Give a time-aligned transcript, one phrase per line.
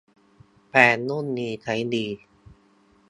[0.69, 2.07] แปรงรุ่นนี้ใช้ดี